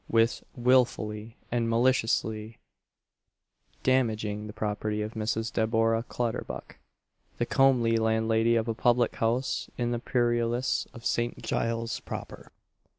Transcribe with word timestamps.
with 0.09 0.43
wilfully 0.55 1.37
and 1.51 1.69
maliciously 1.69 2.57
damaging 3.83 4.47
the 4.47 4.51
property 4.53 5.03
of 5.03 5.13
Mrs. 5.13 5.53
Deborah 5.53 6.01
Clutterbuck 6.01 6.77
the 7.37 7.45
comely 7.45 7.97
landlady 7.97 8.55
of 8.55 8.67
a 8.67 8.73
public 8.73 9.17
house 9.17 9.69
in 9.77 9.91
the 9.91 9.99
purlieus 9.99 10.87
of 10.91 11.05
St. 11.05 11.43
Giles's 11.43 11.99
proper. 11.99 12.51